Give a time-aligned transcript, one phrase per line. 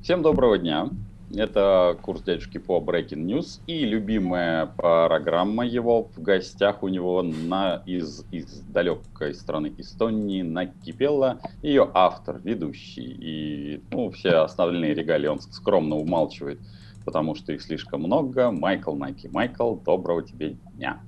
[0.00, 0.88] Всем доброго дня.
[1.34, 6.04] Это курс дядюшки по Breaking News и любимая программа его.
[6.16, 13.16] В гостях у него на, из, из далекой страны Эстонии накипела ее автор, ведущий.
[13.20, 16.60] И ну, все основные регалии он скромно умалчивает,
[17.04, 18.52] потому что их слишком много.
[18.52, 19.28] Майкл Наки.
[19.28, 21.00] Майкл, доброго тебе дня.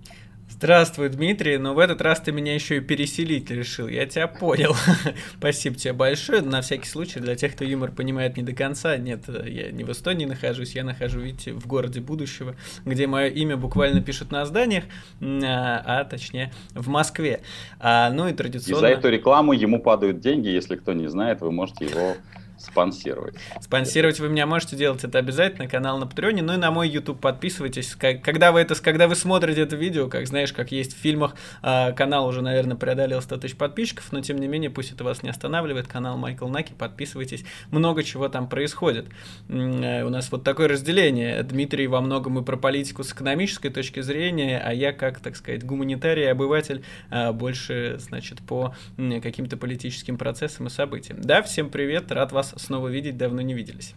[0.62, 1.56] Здравствуй, Дмитрий.
[1.56, 3.88] Но в этот раз ты меня еще и переселить решил.
[3.88, 4.76] Я тебя понял.
[5.38, 6.42] Спасибо тебе большое.
[6.42, 9.90] На всякий случай, для тех, кто юмор понимает не до конца, нет, я не в
[9.90, 14.84] Эстонии нахожусь, я нахожусь, видите, в городе будущего, где мое имя буквально пишут на зданиях,
[15.22, 17.40] а, а точнее в Москве.
[17.78, 18.76] А, ну и традиционно...
[18.76, 22.16] И за эту рекламу ему падают деньги, если кто не знает, вы можете его
[22.60, 23.34] спонсировать.
[23.60, 27.20] Спонсировать вы меня можете делать это обязательно, канал на Патреоне, ну и на мой YouTube
[27.20, 27.94] подписывайтесь.
[27.96, 31.92] Когда вы это, когда вы смотрите это видео, как знаешь, как есть в фильмах, а,
[31.92, 35.30] канал уже, наверное, преодолел 100 тысяч подписчиков, но тем не менее, пусть это вас не
[35.30, 39.06] останавливает, канал Майкл Наки, подписывайтесь, много чего там происходит.
[39.48, 44.00] Э, у нас вот такое разделение, Дмитрий во многом и про политику с экономической точки
[44.00, 48.74] зрения, а я как, так сказать, гуманитарий, обыватель, а, больше, значит, по
[49.22, 51.20] каким-то политическим процессам и событиям.
[51.22, 53.94] Да, всем привет, рад вас снова видеть, давно не виделись.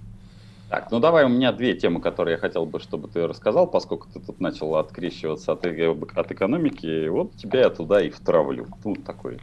[0.70, 4.08] Так, ну давай, у меня две темы, которые я хотел бы, чтобы ты рассказал, поскольку
[4.12, 8.68] ты тут начал открещиваться от, от экономики, вот тебя я туда и втравлю.
[8.84, 9.40] Ну, такой.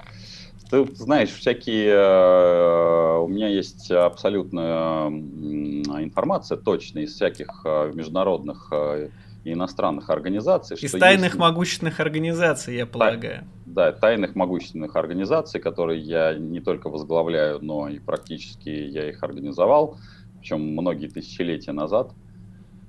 [0.70, 1.90] Ты знаешь, всякие...
[1.92, 9.10] Э, у меня есть абсолютная информация точная из всяких э, международных э,
[9.44, 10.76] и иностранных организаций.
[10.80, 11.38] Из тайных есть...
[11.38, 13.44] могущественных организаций, я полагаю.
[13.74, 19.96] Да, тайных могущественных организаций, которые я не только возглавляю, но и практически я их организовал,
[20.40, 22.12] причем многие тысячелетия назад,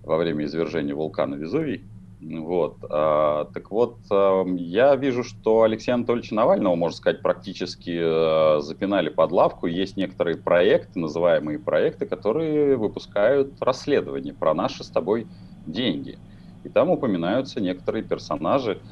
[0.03, 1.89] во время извержения вулкана Везувий.
[2.21, 2.77] Вот.
[2.89, 9.09] А, так вот, а, я вижу, что Алексея Анатольевича Навального, можно сказать, практически а, запинали
[9.09, 9.67] под лавку.
[9.67, 15.29] Есть некоторые проекты, называемые проекты, которые выпускают расследования про наши с тобой
[15.65, 16.19] деньги.
[16.63, 18.83] И там упоминаются некоторые персонажи,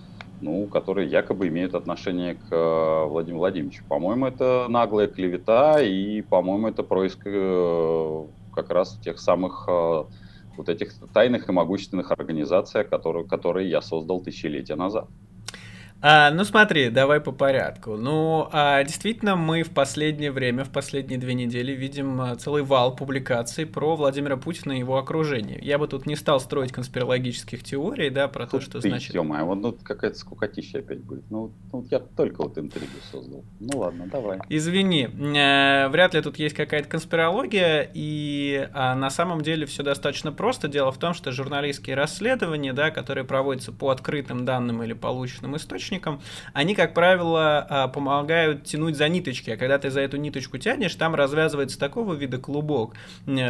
[0.41, 3.83] ну, которые якобы имеют отношение к э, Владимиру Владимировичу.
[3.87, 10.03] По-моему, это наглая клевета, и, по-моему, это происк э, как раз тех самых э,
[10.58, 15.08] вот этих тайных и могущественных организаций, которые, которые я создал тысячелетия назад.
[16.02, 17.98] А, ну смотри, давай по порядку.
[17.98, 22.95] Ну, а, действительно, мы в последнее время, в последние две недели видим а, целый вал
[22.95, 25.59] публикаций про Владимира Путина и его окружение.
[25.61, 29.14] Я бы тут не стал строить конспирологических теорий, да, про тут то, что ты, значит...
[29.14, 31.30] Ё-моё, вот ну, какая-то скукотища опять будет.
[31.30, 33.43] Ну, ну, я только вот интригу создал.
[33.59, 34.39] Ну ладно, давай.
[34.48, 40.32] Извини, э, вряд ли тут есть какая-то конспирология, и а, на самом деле все достаточно
[40.32, 40.70] просто.
[40.70, 45.89] Дело в том, что журналистские расследования, да, которые проводятся по открытым данным или полученным источникам,
[45.89, 46.22] источникам,
[46.54, 50.95] они, как правило, а, помогают тянуть за ниточки, а когда ты за эту ниточку тянешь,
[50.95, 52.94] там развязывается такого вида клубок,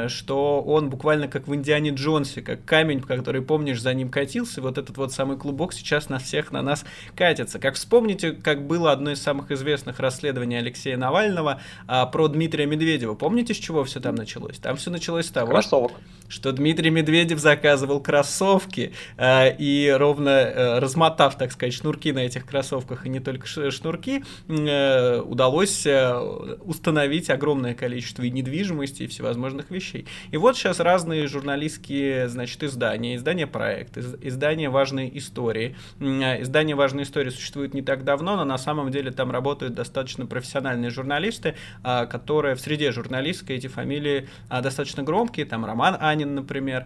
[0.07, 4.77] что он буквально как в Индиане Джонсе, как камень, который, помнишь, за ним катился, вот
[4.77, 6.85] этот вот самый клубок сейчас на всех на нас
[7.15, 7.59] катится.
[7.59, 13.15] Как вспомните, как было одно из самых известных расследований Алексея Навального а, про Дмитрия Медведева.
[13.15, 14.59] Помните, с чего все там началось?
[14.59, 15.91] Там все началось с того, Кроссовок.
[16.27, 22.45] что Дмитрий Медведев заказывал кроссовки э, и ровно э, размотав, так сказать, шнурки на этих
[22.45, 26.17] кроссовках и не только шнурки, э, удалось э,
[26.63, 30.05] установить огромное количество и недвижимости, и всевозможных вещей.
[30.31, 35.75] И вот сейчас разные журналистские, значит, издания, издания проект, издания важные истории.
[35.99, 40.25] Э, издание важные истории существует не так давно, но на самом деле там работают достаточно
[40.25, 46.85] профессиональные журналисты, которые в среде журналистской эти фамилии достаточно громкие, там Роман Анин, например,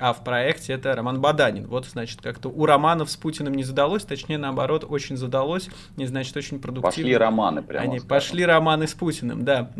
[0.00, 1.66] а в проекте это Роман Баданин.
[1.66, 6.06] Вот, значит, как-то у Романов с Путиным не задалось, точнее, наоборот, наоборот, очень задалось, не
[6.06, 6.90] значит, очень продуктивно.
[6.90, 7.84] Пошли романы прямо.
[7.84, 8.08] Они скажем.
[8.08, 9.70] пошли романы с Путиным, да.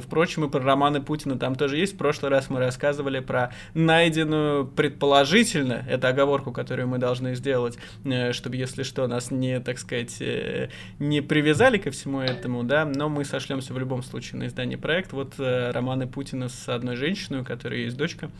[0.00, 1.94] Впрочем, и про романы Путина там тоже есть.
[1.94, 8.32] В прошлый раз мы рассказывали про найденную предположительно, это оговорку, которую мы должны сделать, э,
[8.32, 10.68] чтобы, если что, нас не, так сказать, э,
[10.98, 15.12] не привязали ко всему этому, да, но мы сошлемся в любом случае на издание проект.
[15.12, 18.30] Вот э, романы Путина с одной женщиной, у которой есть дочка.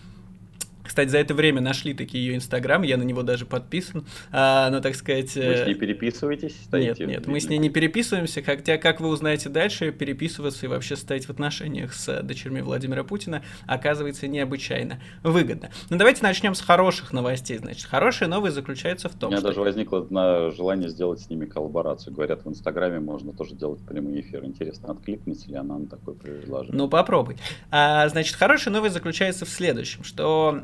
[0.86, 4.80] Кстати, за это время нашли такие ее инстаграм, я на него даже подписан, а, но,
[4.80, 5.34] так сказать...
[5.34, 6.56] Вы с ней э, переписываетесь?
[6.72, 10.96] Нет, нет, мы с ней не переписываемся, хотя, как вы узнаете дальше, переписываться и вообще
[10.96, 15.70] стоять в отношениях с дочерьми Владимира Путина оказывается необычайно выгодно.
[15.90, 17.86] Но давайте начнем с хороших новостей, значит.
[17.86, 19.48] Хорошая новость заключается в том, У меня что...
[19.48, 22.14] даже возникло на желание сделать с ними коллаборацию.
[22.14, 24.44] Говорят, в инстаграме можно тоже делать прямой эфир.
[24.44, 26.76] Интересно, откликнется ли она на такое предложение?
[26.76, 27.36] Ну, попробуй.
[27.70, 30.60] А, значит, хорошая новость заключается в следующем, что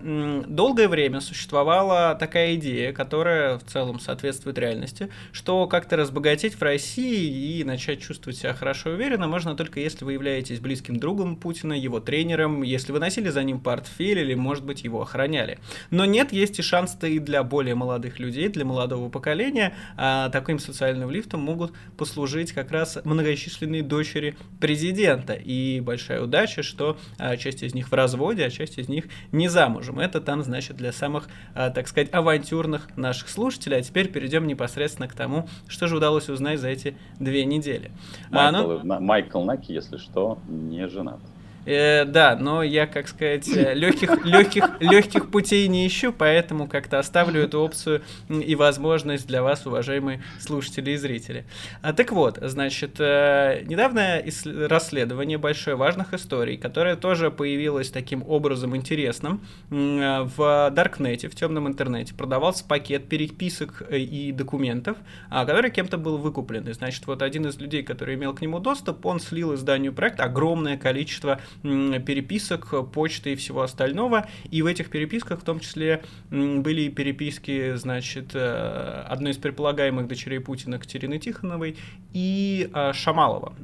[0.46, 7.58] долгое время существовала такая идея, которая в целом соответствует реальности, что как-то разбогатеть в России
[7.58, 11.72] и начать чувствовать себя хорошо и уверенно можно только если вы являетесь близким другом Путина,
[11.72, 15.58] его тренером, если вы носили за ним портфель или, может быть, его охраняли.
[15.90, 19.74] Но нет, есть и шанс-то и для более молодых людей, для молодого поколения.
[19.96, 25.34] А таким социальным лифтом могут послужить как раз многочисленные дочери президента.
[25.34, 29.48] И большая удача, что а, часть из них в разводе, а часть из них не
[29.48, 29.98] замужем.
[30.02, 33.78] Это там, значит, для самых, а, так сказать, авантюрных наших слушателей.
[33.78, 37.92] А теперь перейдем непосредственно к тому, что же удалось узнать за эти две недели.
[38.28, 39.00] Майкл, а, ну...
[39.00, 41.20] Майкл Наки, если что, не женат.
[41.64, 46.98] Э, да, но я, как сказать, э, легких, легких, легких путей не ищу, поэтому как-то
[46.98, 51.44] оставлю эту опцию и возможность для вас, уважаемые слушатели и зрители.
[51.80, 54.24] А, так вот, значит, э, недавнее
[54.68, 61.68] расследование большое важных историй, которое тоже появилось таким образом интересным э, в Даркнете, в темном
[61.68, 64.96] интернете, продавался пакет переписок э, и документов,
[65.30, 66.66] а, который кем-то был выкуплен.
[66.68, 70.24] И, значит, вот один из людей, который имел к нему доступ, он слил изданию проекта
[70.24, 74.26] огромное количество переписок, почты и всего остального.
[74.50, 80.40] И в этих переписках в том числе были переписки, значит, э, одной из предполагаемых дочерей
[80.40, 81.76] Путина Катерины Тихоновой
[82.12, 83.54] и э, Шамалова.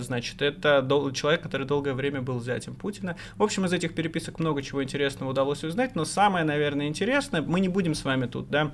[0.00, 3.16] Значит, это человек, который долгое время был зятем Путина.
[3.36, 7.60] В общем, из этих переписок много чего интересного удалось узнать, но самое, наверное, интересное, мы
[7.60, 8.72] не будем с вами тут, да,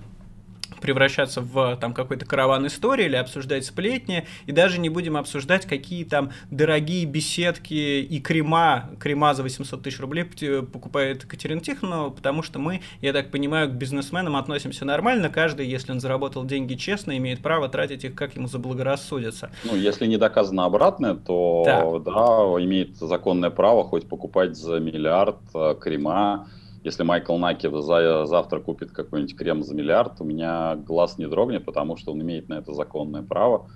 [0.80, 6.04] превращаться в там какой-то караван истории или обсуждать сплетни, и даже не будем обсуждать, какие
[6.04, 12.58] там дорогие беседки и крема, крема за 800 тысяч рублей покупает Катерина Тихонова, потому что
[12.58, 17.40] мы, я так понимаю, к бизнесменам относимся нормально, каждый, если он заработал деньги честно, имеет
[17.40, 19.50] право тратить их, как ему заблагорассудится.
[19.64, 22.20] Ну, если не доказано обратное, то да, да
[22.64, 26.48] имеет законное право хоть покупать за миллиард э, крема,
[26.82, 31.64] если Майкл Наки за, завтра купит какой-нибудь крем за миллиард, у меня глаз не дрогнет,
[31.64, 33.68] потому что он имеет на это законное право.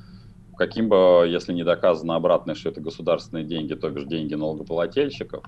[0.57, 5.45] Каким бы, если не доказано обратное, что это государственные деньги, то бишь деньги налогоплательщиков,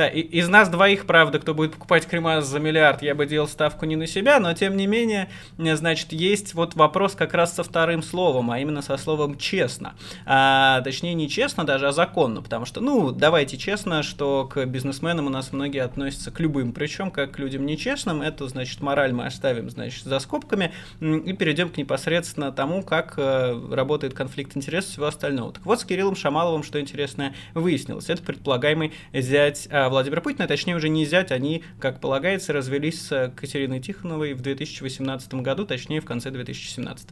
[0.00, 3.46] да, и, из нас двоих, правда, кто будет покупать крема за миллиард, я бы делал
[3.46, 7.62] ставку не на себя, но тем не менее, значит, есть вот вопрос как раз со
[7.62, 9.92] вторым словом, а именно со словом честно.
[10.24, 15.26] А, точнее, не честно даже, а законно, потому что, ну, давайте честно, что к бизнесменам
[15.26, 19.26] у нас многие относятся к любым, причем как к людям нечестным, это, значит, мораль мы
[19.26, 24.92] оставим, значит, за скобками и перейдем к непосредственно тому, как э, работает конфликт интересов и
[24.92, 25.52] всего остального.
[25.52, 28.08] Так вот, с Кириллом Шамаловым, что интересное, выяснилось.
[28.08, 33.32] Это предполагаемый зять а, Владимира Путина, точнее уже не зять, они, как полагается, развелись с
[33.36, 37.08] Катериной Тихоновой в 2018 году, точнее в конце 2017.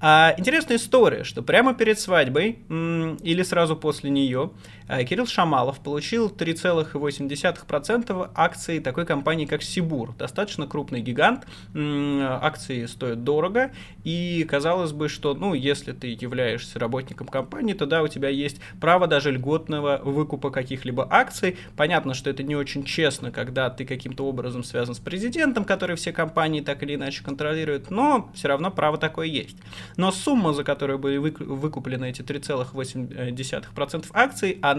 [0.00, 4.50] А, интересная история, что прямо перед свадьбой или сразу после нее а,
[4.88, 10.14] Кирилл Шамалов получил 3,8% акций такой компании, как Сибур.
[10.16, 13.72] Достаточно крупный гигант, акции стоят дорого,
[14.04, 18.60] и казалось бы, что, ну, если ты являешься работником компании, то да, у тебя есть
[18.80, 21.56] право даже льготного выкупа каких-либо акций.
[21.76, 26.12] Понятно, что это не очень честно, когда ты каким-то образом связан с президентом, который все
[26.12, 29.56] компании так или иначе контролирует, но все равно право такое есть.
[29.96, 34.75] Но сумма, за которую были выкуплены эти 3,8% акций, она,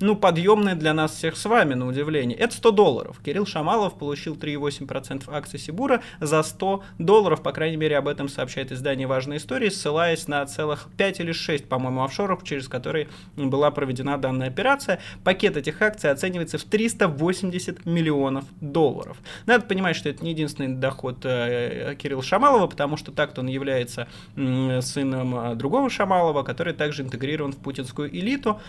[0.00, 2.36] ну, подъемная для нас всех с вами, на удивление.
[2.36, 3.20] Это 100 долларов.
[3.24, 8.72] Кирилл Шамалов получил 3,8% акций Сибура за 100 долларов, по крайней мере, об этом сообщает
[8.72, 14.18] издание «Важные истории», ссылаясь на целых 5 или 6, по-моему, офшоров, через которые была проведена
[14.18, 15.00] данная операция.
[15.24, 19.16] Пакет этих акций оценивается в 380 миллионов долларов.
[19.46, 24.08] Надо понимать, что это не единственный доход э, Кирилла Шамалова, потому что так-то он является
[24.34, 28.60] сыном э, другого Шамалова, который также интегрирован в путинскую элиту.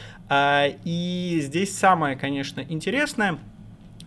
[0.48, 3.40] А, и здесь самое, конечно, интересное–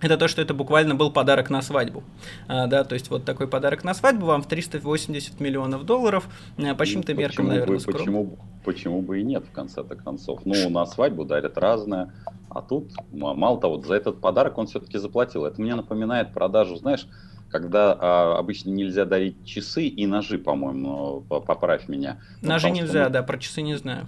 [0.00, 2.02] это то, что это буквально был подарок на свадьбу.
[2.48, 6.74] А, да, то есть вот такой подарок на свадьбу вам в 380 миллионов долларов, а,
[6.74, 10.40] по чьим-то ну, меркам, наверное, бы, почему, почему бы и нет, в конце-то концов.
[10.46, 12.14] Ну, на свадьбу дарят разное,
[12.48, 15.44] а тут, мало того, за этот подарок он все-таки заплатил.
[15.44, 17.06] Это мне напоминает продажу, знаешь,
[17.50, 22.18] когда а, обычно нельзя дарить часы и ножи, по-моему, поправь меня.
[22.40, 23.10] Ножи ну, нельзя, мы...
[23.10, 24.06] да, про часы не знаю.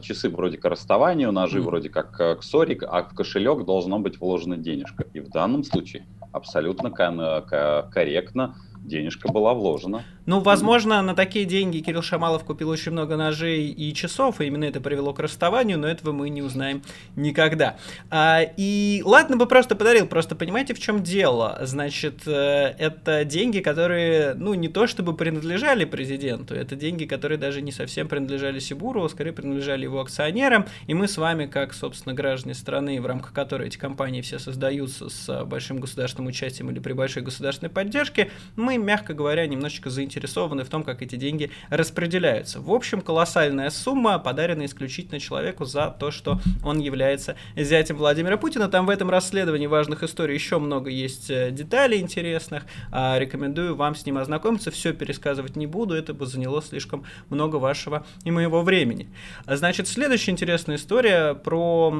[0.00, 1.62] Часы вроде к расставанию, ножи mm.
[1.62, 5.04] вроде как к ссоре, а в кошелек должно быть вложена денежка.
[5.12, 10.04] И в данном случае абсолютно корректно денежка была вложена.
[10.24, 14.64] Ну, возможно, на такие деньги Кирилл Шамалов купил очень много ножей и часов, и именно
[14.64, 16.82] это привело к расставанию, но этого мы не узнаем
[17.16, 17.76] никогда.
[18.08, 21.58] А, и ладно бы просто подарил, просто понимаете, в чем дело?
[21.62, 27.60] Значит, э, это деньги, которые, ну, не то чтобы принадлежали президенту, это деньги, которые даже
[27.60, 32.14] не совсем принадлежали Сибуру, а скорее принадлежали его акционерам, и мы с вами, как, собственно,
[32.14, 36.92] граждане страны, в рамках которой эти компании все создаются с большим государственным участием или при
[36.92, 42.60] большой государственной поддержке, мы, мягко говоря, немножечко заинтересованы в том, как эти деньги распределяются.
[42.60, 48.68] В общем, колоссальная сумма, подарена исключительно человеку за то, что он является зятем Владимира Путина.
[48.68, 52.64] Там в этом расследовании важных историй еще много есть э, деталей интересных.
[52.90, 54.70] А, рекомендую вам с ним ознакомиться.
[54.70, 59.08] Все пересказывать не буду, это бы заняло слишком много вашего и моего времени.
[59.46, 61.92] Значит, следующая интересная история про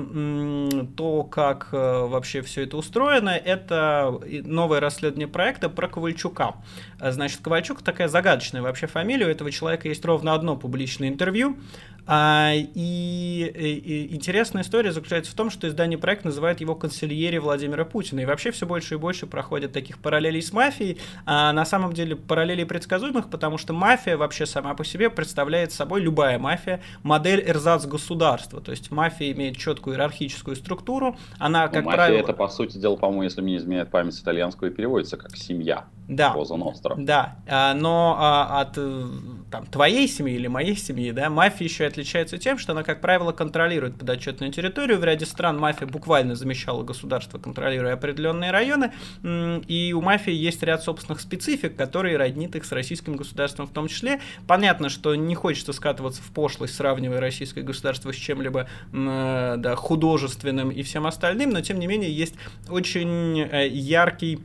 [0.97, 6.55] то, как э, вообще все это устроено, это новое расследование проекта про Ковальчука.
[7.01, 11.59] Значит, Ковальчук такая загадочная вообще фамилия, у этого человека есть ровно одно публичное интервью,
[12.07, 17.39] а, и, и, и интересная история заключается в том, что издание проект называет его консильери
[17.39, 18.21] Владимира Путина.
[18.21, 20.99] И вообще все больше и больше проходит таких параллелей с мафией.
[21.27, 26.01] А на самом деле параллелей предсказуемых, потому что мафия вообще сама по себе представляет собой
[26.01, 28.61] любая мафия модель эрзац государства.
[28.61, 31.17] То есть мафия имеет четкую иерархическую структуру.
[31.39, 32.19] Она, как мафия правило...
[32.19, 35.87] это, по сути дела, по-моему, если мне изменяет память с итальянского, и переводится как семья.
[36.09, 36.31] Да.
[36.31, 36.95] Поза Ностра.
[36.97, 37.37] Да.
[37.49, 39.07] А, но а, от э,
[39.53, 43.33] там, твоей семьи или моей семьи, да, мафия еще отличается тем, что она, как правило,
[43.33, 44.99] контролирует подотчетную территорию.
[44.99, 48.93] В ряде стран мафия буквально замещала государство, контролируя определенные районы.
[49.23, 53.89] И у мафии есть ряд собственных специфик, которые роднит их с российским государством в том
[53.89, 54.21] числе.
[54.47, 60.71] Понятно, что не хочется скатываться в пошлость, сравнивая российское государство с чем-либо э, да, художественным
[60.71, 62.37] и всем остальным, но тем не менее есть
[62.71, 64.41] очень э, яркий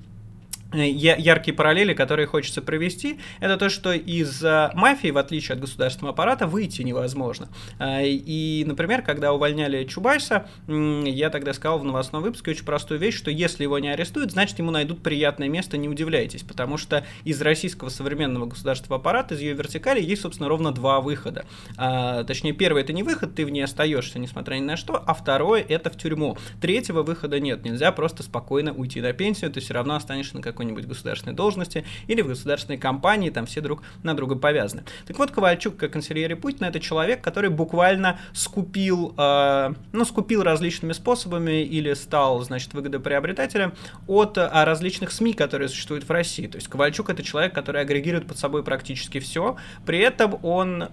[0.73, 4.43] яркие параллели, которые хочется провести, это то, что из
[4.73, 7.47] мафии, в отличие от государственного аппарата, выйти невозможно.
[7.79, 13.15] Э, и, например, когда увольняли Чубайса, я тогда сказал в новостном выпуске очень простую вещь,
[13.15, 17.41] что если его не арестуют, значит ему найдут приятное место, не удивляйтесь, потому что из
[17.41, 21.45] российского современного государственного аппарата, из ее вертикали, есть, собственно, ровно два выхода.
[21.75, 25.61] Точнее, первый это не выход, ты в ней остаешься, несмотря ни на что, а второе
[25.67, 26.37] это в тюрьму.
[26.61, 30.56] Третьего выхода нет, нельзя просто спокойно уйти на пенсию, ты все равно останешься на какой
[30.57, 34.83] какой-нибудь государственной должности или в государственной компании, там все друг на друга повязаны.
[35.05, 40.93] Так вот, Ковальчук, как канцелярия Путина, это человек, который буквально скупил, э, ну, скупил различными
[40.93, 43.73] способами или стал, значит, выгодоприобретателем
[44.07, 46.47] от э, различных СМИ, которые существуют в России.
[46.47, 49.57] То есть Ковальчук это человек, который агрегирует под собой практически все.
[49.85, 50.87] При этом он э,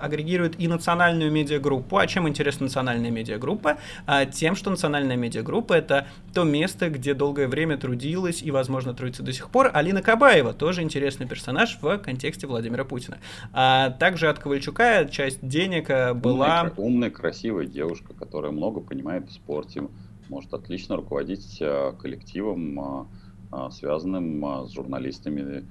[0.00, 1.98] агрегирует и национальную медиагруппу.
[1.98, 3.76] А чем интересна национальная медиагруппа?
[4.06, 9.09] А тем, что национальная медиагруппа это то место, где долгое время трудилась и, возможно, трудится
[9.10, 9.70] трудится до сих пор.
[9.72, 13.18] Алина Кабаева, тоже интересный персонаж в контексте Владимира Путина.
[13.52, 16.62] А также от Ковальчука часть денег э, была...
[16.62, 19.82] Умная, умная, красивая девушка, которая много понимает в спорте,
[20.28, 23.08] может отлично руководить э, коллективом,
[23.52, 25.64] э, связанным с журналистами.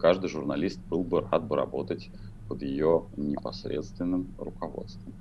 [0.00, 2.10] Каждый журналист был бы рад бы работать
[2.48, 5.12] под ее непосредственным руководством.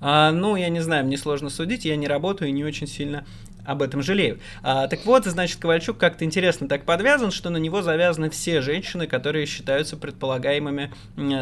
[0.00, 3.24] А, ну, я не знаю, мне сложно судить, я не работаю и не очень сильно
[3.66, 4.38] об этом жалею.
[4.62, 9.06] А, так вот, значит, Ковальчук как-то интересно так подвязан, что на него завязаны все женщины,
[9.06, 10.92] которые считаются предполагаемыми,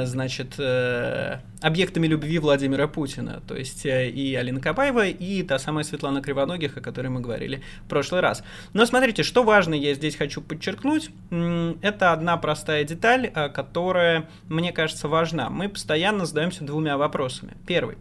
[0.04, 3.42] значит, э, объектами любви Владимира Путина.
[3.46, 7.62] То есть э, и Алина Кабаева, и та самая Светлана Кривоногих, о которой мы говорили
[7.84, 8.42] в прошлый раз.
[8.72, 14.72] Но смотрите, что важно, я здесь хочу подчеркнуть, это одна простая деталь, э, которая, мне
[14.72, 15.50] кажется, важна.
[15.50, 17.54] Мы постоянно задаемся двумя вопросами.
[17.66, 17.96] Первый.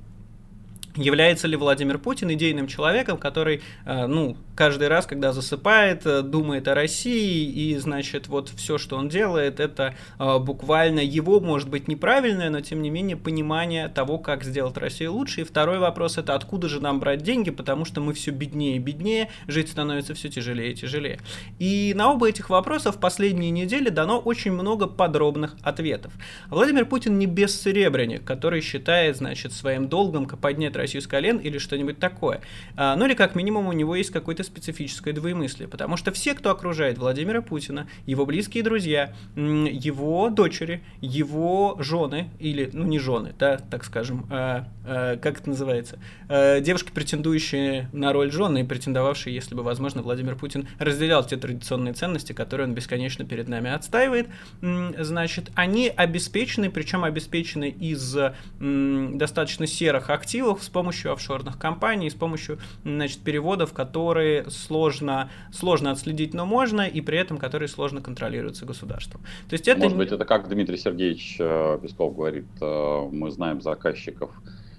[0.96, 6.68] Является ли Владимир Путин идейным человеком, который, э, ну, каждый раз, когда засыпает, э, думает
[6.68, 11.88] о России, и, значит, вот все, что он делает, это э, буквально его, может быть,
[11.88, 15.42] неправильное, но, тем не менее, понимание того, как сделать Россию лучше.
[15.42, 18.80] И второй вопрос, это откуда же нам брать деньги, потому что мы все беднее и
[18.80, 21.20] беднее, жить становится все тяжелее и тяжелее.
[21.58, 26.14] И на оба этих вопроса в последние недели дано очень много подробных ответов.
[26.50, 31.98] Владимир Путин не бессеребренник, который считает, значит, своим долгом поднять Россию с колен или что-нибудь
[31.98, 32.42] такое.
[32.76, 36.52] А, ну или как минимум у него есть какое-то специфическое двоемыслие, потому что все, кто
[36.52, 43.58] окружает Владимира Путина, его близкие друзья, его дочери, его жены, или, ну не жены, да,
[43.58, 49.34] так скажем, а, а, как это называется, а, девушки, претендующие на роль жены и претендовавшие,
[49.34, 54.28] если бы, возможно, Владимир Путин разделял те традиционные ценности, которые он бесконечно перед нами отстаивает,
[54.62, 58.18] значит, они обеспечены, причем обеспечены из
[58.60, 66.46] достаточно серых активов, помощью офшорных компаний, с помощью, значит, переводов, которые сложно, сложно отследить, но
[66.46, 69.22] можно, и при этом которые сложно контролируются государством.
[69.50, 69.80] То есть это...
[69.80, 74.32] Может быть, это как Дмитрий Сергеевич э, Песков говорит, э, мы знаем заказчиков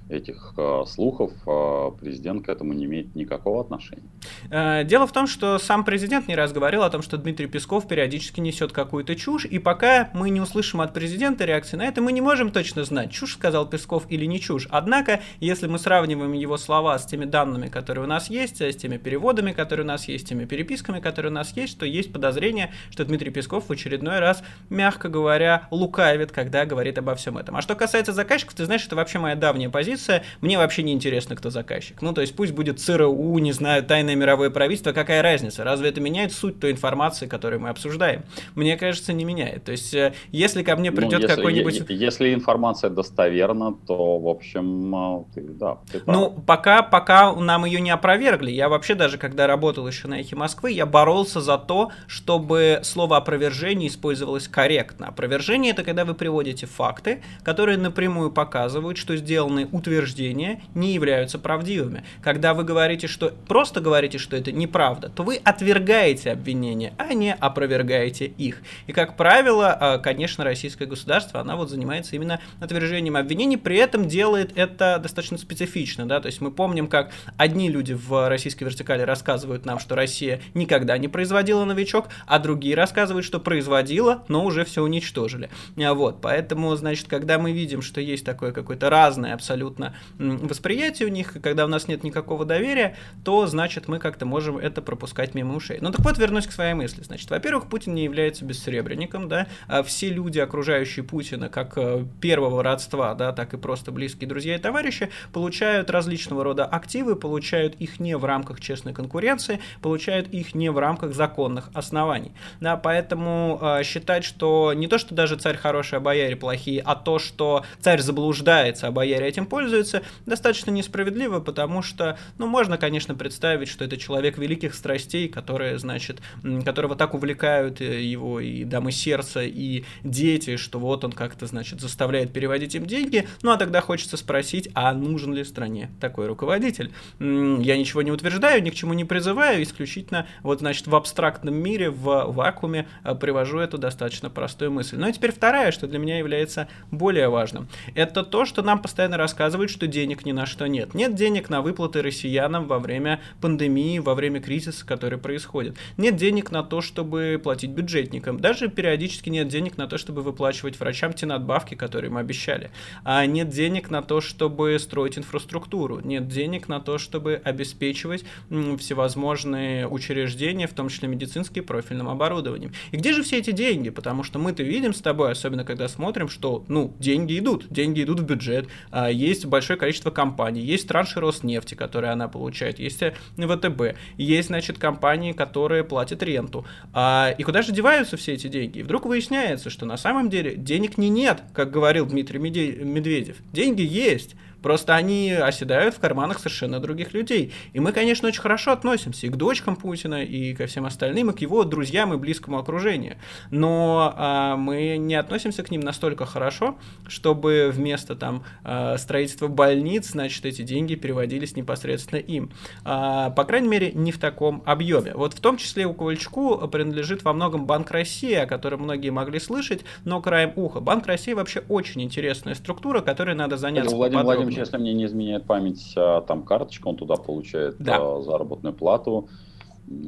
[0.08, 4.08] этих э, слухов э, президент к этому не имеет никакого отношения.
[4.50, 7.88] Э, дело в том, что сам президент не раз говорил о том, что Дмитрий Песков
[7.88, 12.12] периодически несет какую-то чушь, и пока мы не услышим от президента реакции на это, мы
[12.12, 14.68] не можем точно знать, чушь сказал Песков или не чушь.
[14.70, 18.98] Однако, если мы сравниваем его слова с теми данными, которые у нас есть, с теми
[18.98, 22.72] переводами, которые у нас есть, с теми переписками, которые у нас есть, то есть подозрение,
[22.90, 27.56] что Дмитрий Песков в очередной раз, мягко говоря, лукавит, когда говорит обо всем этом.
[27.56, 30.92] А что касается заказчиков, ты знаешь, это вообще моя давняя позиция, позиция, мне вообще не
[30.92, 32.02] интересно, кто заказчик.
[32.02, 35.64] Ну, то есть пусть будет ЦРУ, не знаю, тайное мировое правительство, какая разница?
[35.64, 38.22] Разве это меняет суть той информации, которую мы обсуждаем?
[38.54, 39.64] Мне кажется, не меняет.
[39.64, 41.84] То есть, э, если ко мне придет ну, какой-нибудь...
[41.88, 45.78] Если информация достоверна, то, в общем, э, ты, да.
[45.90, 48.50] Ты ну, пока, пока нам ее не опровергли.
[48.50, 53.16] Я вообще даже, когда работал еще на Эхе Москвы, я боролся за то, чтобы слово
[53.16, 55.08] опровержение использовалось корректно.
[55.08, 62.04] Опровержение это когда вы приводите факты, которые напрямую показывают, что сделаны утверждения не являются правдивыми.
[62.22, 67.34] Когда вы говорите, что просто говорите, что это неправда, то вы отвергаете обвинения, а не
[67.34, 68.62] опровергаете их.
[68.86, 74.08] И, как правило, а, конечно, российское государство, она вот занимается именно отвержением обвинений, при этом
[74.08, 79.02] делает это достаточно специфично, да, то есть мы помним, как одни люди в российской вертикали
[79.02, 84.64] рассказывают нам, что Россия никогда не производила новичок, а другие рассказывают, что производила, но уже
[84.64, 85.50] все уничтожили.
[85.76, 91.08] А вот, поэтому, значит, когда мы видим, что есть такое какое-то разное абсолютно абсолютно восприятие
[91.08, 94.82] у них, и когда у нас нет никакого доверия, то, значит, мы как-то можем это
[94.82, 95.78] пропускать мимо ушей.
[95.80, 97.02] Ну так вот, вернусь к своей мысли.
[97.02, 102.62] Значит, во-первых, Путин не является бессребренником, да, а все люди, окружающие Путина, как э, первого
[102.62, 108.00] родства, да, так и просто близкие друзья и товарищи, получают различного рода активы, получают их
[108.00, 112.32] не в рамках честной конкуренции, получают их не в рамках законных оснований.
[112.60, 116.94] Да, поэтому э, считать, что не то, что даже царь хороший, а бояре плохие, а
[116.94, 123.14] то, что царь заблуждается, а бояре этим пользуется, достаточно несправедливо, потому что, ну, можно, конечно,
[123.14, 126.20] представить, что это человек великих страстей, которые, значит,
[126.66, 131.80] которого так увлекают э, его и дамы сердца, и дети, что вот он как-то, значит,
[131.80, 136.92] заставляет переводить им деньги, ну, а тогда хочется спросить, а нужен ли стране такой руководитель?
[137.18, 141.88] Я ничего не утверждаю, ни к чему не призываю, исключительно, вот, значит, в абстрактном мире,
[141.88, 144.98] в вакууме э, привожу эту достаточно простую мысль.
[144.98, 147.66] Ну и теперь вторая, что для меня является более важным.
[147.94, 150.94] Это то, что нам постоянно рассказывают рассказывают, что денег ни на что нет.
[150.94, 155.76] Нет денег на выплаты россиянам во время пандемии, во время кризиса, который происходит.
[155.96, 158.40] Нет денег на то, чтобы платить бюджетникам.
[158.40, 162.70] Даже периодически нет денег на то, чтобы выплачивать врачам те надбавки, которые мы обещали.
[163.04, 166.00] А нет денег на то, чтобы строить инфраструктуру.
[166.00, 172.72] Нет денег на то, чтобы обеспечивать всевозможные учреждения, в том числе медицинские, профильным оборудованием.
[172.90, 173.90] И где же все эти деньги?
[173.90, 178.18] Потому что мы-то видим с тобой, особенно когда смотрим, что, ну, деньги идут, деньги идут
[178.20, 183.02] в бюджет, а есть есть большое количество компаний, есть транши Роснефти, которые она получает, есть
[183.02, 186.64] э, ВТБ, есть, значит, компании, которые платят ренту.
[186.92, 188.78] А, и куда же деваются все эти деньги?
[188.78, 193.36] И вдруг выясняется, что на самом деле денег не нет, как говорил Дмитрий Медведев.
[193.52, 197.52] Деньги есть, Просто они оседают в карманах совершенно других людей.
[197.74, 201.34] И мы, конечно, очень хорошо относимся и к дочкам Путина, и ко всем остальным, и
[201.34, 203.16] к его друзьям и близкому окружению.
[203.50, 210.12] Но а, мы не относимся к ним настолько хорошо, чтобы вместо там а, строительства больниц,
[210.12, 212.50] значит, эти деньги переводились непосредственно им.
[212.86, 215.12] А, по крайней мере, не в таком объеме.
[215.12, 219.40] Вот в том числе у Ковальчуку принадлежит во многом Банк России, о котором многие могли
[219.40, 220.80] слышать, но краем уха.
[220.80, 223.94] Банк России вообще очень интересная структура, которой надо заняться.
[223.94, 227.98] Владимир Владимирович если мне не изменяет память, а, там карточка, он туда получает да.
[227.98, 229.28] А, заработную плату.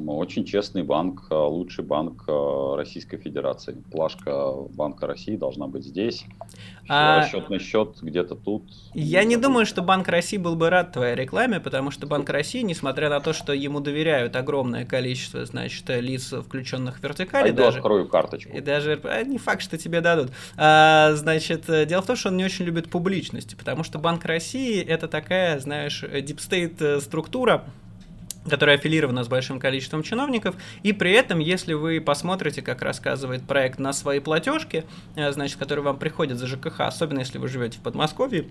[0.07, 3.77] Очень честный банк, а, лучший банк Российской Федерации.
[3.91, 6.25] Плашка Банка России должна быть здесь.
[6.89, 7.21] А...
[7.21, 8.63] Расчетный счет где-то тут.
[8.93, 12.61] Я не думаю, что Банк России был бы рад твоей рекламе, потому что Банк России,
[12.61, 17.77] несмотря на то, что ему доверяют огромное количество, значит, лиц, включенных в вертикали, Пойду даже...
[17.77, 18.55] открою карточку.
[18.55, 20.31] И даже не факт, что тебе дадут.
[20.55, 24.81] А, значит, дело в том, что он не очень любит публичности, потому что Банк России
[24.81, 27.65] это такая, знаешь, deep state структура,
[28.49, 33.79] которая аффилирована с большим количеством чиновников, и при этом, если вы посмотрите, как рассказывает проект
[33.79, 37.81] на свои платежки, э, значит, которые вам приходят за ЖКХ, особенно если вы живете в
[37.81, 38.49] Подмосковье,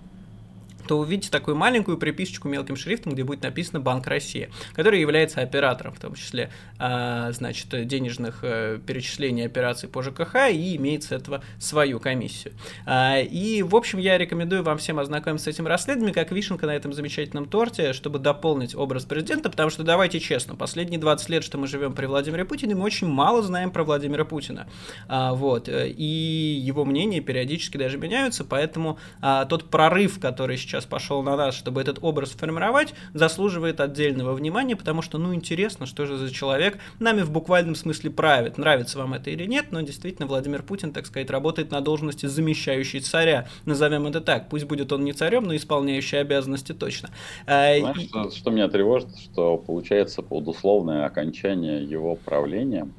[0.86, 5.94] то увидите такую маленькую приписочку мелким шрифтом, где будет написано Банк России, который является оператором,
[5.94, 11.42] в том числе, а, значит, денежных э, перечислений операций по ЖКХ и имеет с этого
[11.58, 12.54] свою комиссию.
[12.84, 16.74] А, и, в общем, я рекомендую вам всем ознакомиться с этим расследованием, как вишенка на
[16.74, 21.58] этом замечательном торте, чтобы дополнить образ президента, потому что, давайте честно, последние 20 лет, что
[21.58, 24.68] мы живем при Владимире Путине, мы очень мало знаем про Владимира Путина.
[25.08, 26.04] А, вот, э, и
[26.62, 28.98] его мнения периодически даже меняются, поэтому
[29.48, 34.76] тот прорыв, который сейчас сейчас пошел на нас, чтобы этот образ формировать, заслуживает отдельного внимания,
[34.76, 38.58] потому что, ну, интересно, что же за человек нами в буквальном смысле правит.
[38.58, 43.00] Нравится вам это или нет, но действительно Владимир Путин, так сказать, работает на должности замещающей
[43.00, 43.48] царя.
[43.64, 44.50] Назовем это так.
[44.50, 47.08] Пусть будет он не царем, но исполняющий обязанности точно.
[47.46, 48.08] А, Знаешь, и...
[48.08, 52.86] что, что меня тревожит, что получается полудусловное окончание его правления–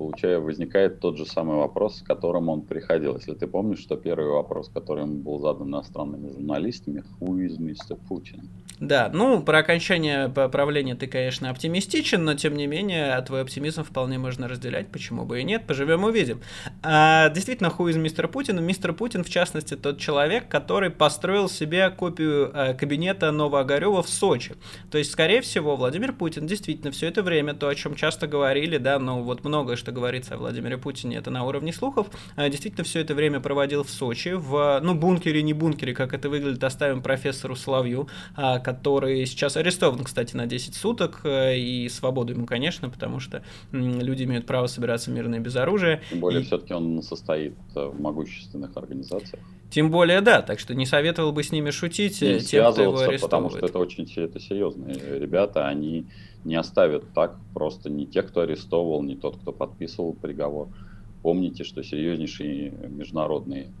[0.00, 3.16] получая, возникает тот же самый вопрос, с которым он приходил.
[3.16, 7.98] Если ты помнишь, что первый вопрос, который ему был задан иностранными журналистами, who is Mr.
[8.08, 8.48] Putin?
[8.80, 14.16] Да, ну, про окончание правления ты, конечно, оптимистичен, но, тем не менее, твой оптимизм вполне
[14.18, 16.40] можно разделять, почему бы и нет, поживем увидим.
[16.82, 18.32] А, действительно, who is Mr.
[18.32, 18.58] Putin?
[18.62, 24.54] Мистер Путин, в частности, тот человек, который построил себе копию а, кабинета Новоогарева в Сочи.
[24.90, 28.78] То есть, скорее всего, Владимир Путин действительно все это время, то, о чем часто говорили,
[28.78, 32.48] да, ну, вот многое, что что говорится о Владимире Путине, это на уровне слухов, а,
[32.48, 36.62] действительно все это время проводил в Сочи, в, ну, бункере, не бункере, как это выглядит,
[36.62, 42.46] оставим профессору Соловью, а, который сейчас арестован, кстати, на 10 суток, э, и свободу ему,
[42.46, 46.02] конечно, потому что люди имеют право собираться мирно и без оружия.
[46.08, 46.44] Тем более, и...
[46.44, 49.42] все-таки он состоит в могущественных организациях.
[49.70, 52.98] Тем более, да, так что не советовал бы с ними шутить, не тем, кто его
[52.98, 53.20] арестовывает.
[53.20, 56.06] потому что это очень это серьезные ребята, они
[56.44, 60.68] не оставят так просто ни тех, кто арестовывал, ни тот, кто подписывал приговор.
[61.22, 63.72] Помните, что серьезнейшие международные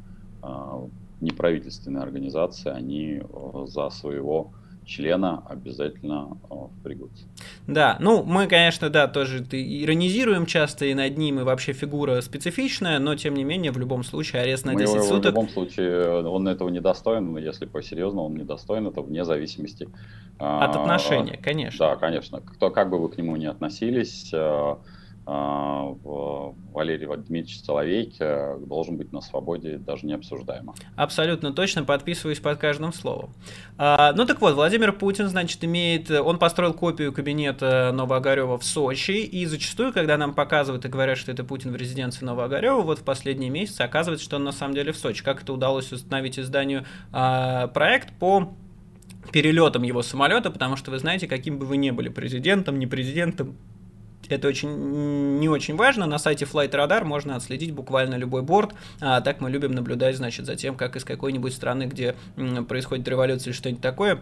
[0.42, 0.88] э,
[1.20, 4.52] неправительственные организации, они э, за своего
[4.90, 7.24] члена обязательно э, впрягутся.
[7.66, 12.98] Да, ну мы, конечно, да, тоже иронизируем часто и над ним, и вообще фигура специфичная,
[12.98, 15.32] но тем не менее в любом случае арест на 10 мы, суток.
[15.32, 19.24] В любом случае он этого не достоин, но если по-серьезному он не достоин, это вне
[19.24, 19.88] зависимости
[20.38, 21.90] от отношения, конечно.
[21.90, 22.40] Да, конечно.
[22.40, 24.74] Кто, как бы вы к нему ни относились, э, э,
[25.30, 30.74] Валерий Дмитриевич Соловей э, должен быть на свободе, даже не обсуждаемо.
[30.96, 33.32] Абсолютно точно, подписываюсь под каждым словом.
[33.76, 39.22] А, ну так вот, Владимир Путин, значит, имеет, он построил копию кабинета Новоогарева в Сочи,
[39.22, 43.04] и зачастую, когда нам показывают и говорят, что это Путин в резиденции Новоогарева, вот в
[43.04, 45.22] последние месяцы оказывается, что он на самом деле в Сочи.
[45.22, 48.52] Как это удалось установить изданию а, проект по
[49.32, 53.56] перелетом его самолета, потому что вы знаете, каким бы вы ни были президентом, не президентом,
[54.34, 56.06] это очень не очень важно.
[56.06, 58.74] На сайте Flight Radar можно отследить буквально любой борт.
[59.00, 62.14] А так мы любим наблюдать, значит, за тем, как из какой-нибудь страны, где
[62.68, 64.20] происходит революция или что-нибудь такое,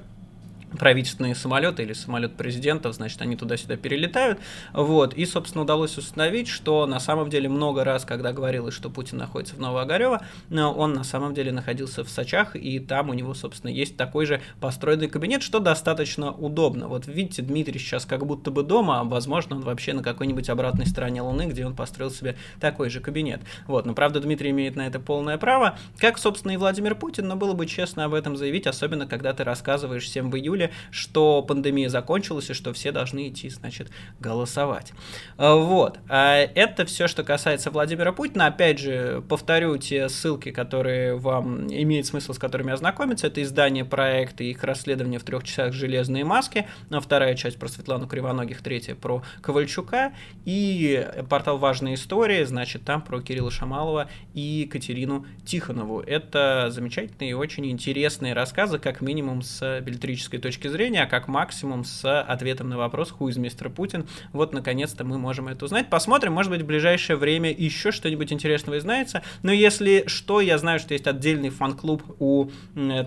[0.76, 4.38] правительственные самолеты или самолет президентов, значит, они туда-сюда перелетают.
[4.72, 5.14] Вот.
[5.14, 9.57] И, собственно, удалось установить, что на самом деле много раз, когда говорилось, что Путин находится
[9.57, 13.96] в Новоогарево, он на самом деле находился в Сочах, и там у него, собственно, есть
[13.96, 16.88] такой же построенный кабинет, что достаточно удобно.
[16.88, 20.87] Вот видите, Дмитрий сейчас как будто бы дома, а возможно, он вообще на какой-нибудь обратной
[20.87, 23.40] стороне Луны, где он построил себе такой же кабинет.
[23.66, 23.87] Вот.
[23.87, 27.54] Но, правда, Дмитрий имеет на это полное право, как, собственно, и Владимир Путин, но было
[27.54, 31.88] бы честно об этом заявить, особенно когда ты рассказываешь всем в июле, июле, что пандемия
[31.88, 33.90] закончилась и что все должны идти, значит,
[34.21, 34.92] голосовать.
[35.37, 35.99] А, вот.
[36.09, 38.47] А это все, что касается Владимира Путина.
[38.47, 43.27] Опять же, повторю те ссылки, которые вам имеет смысл, с которыми ознакомиться.
[43.27, 46.66] Это издание проекта и их расследование в трех часах «Железные маски».
[46.90, 50.12] Вторая часть про Светлану Кривоногих, третья про Ковальчука.
[50.44, 56.01] И портал «Важные истории», значит, там про Кирилла Шамалова и Катерину Тихонову.
[56.01, 61.29] Это замечательные и очень интересные рассказы, как минимум с билетрической точки точки зрения, а как
[61.29, 63.71] максимум с ответом на вопрос «Who is Mr.
[63.71, 64.09] Putin?».
[64.33, 65.91] Вот, наконец-то, мы можем это узнать.
[65.91, 69.23] Посмотрим, может быть, в ближайшее время еще что-нибудь интересного изнается.
[69.43, 72.49] Но если что, я знаю, что есть отдельный фан-клуб у,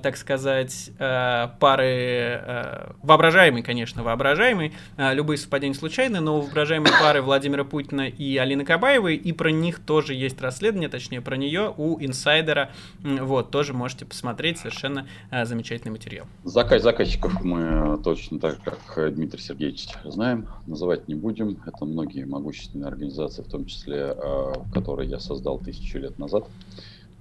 [0.04, 4.74] так сказать, э, пары э, воображаемый, конечно, воображаемый.
[4.98, 9.50] Э, любые совпадения случайны, но у воображаемой пары Владимира Путина и Алины Кабаевой, и про
[9.50, 12.70] них тоже есть расследование, точнее, про нее у инсайдера.
[13.00, 16.28] Вот, тоже можете посмотреть, совершенно замечательный материал.
[16.44, 21.62] Заказ заказчиков Политиков мы точно так, как Дмитрий Сергеевич, знаем, называть не будем.
[21.66, 26.50] Это многие могущественные организации, в том числе, э, которые я создал тысячу лет назад.